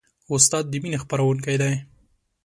استاد 0.33 0.63
د 0.69 0.73
مینې 0.83 0.97
خپروونکی 1.03 1.55
دی. 1.61 1.73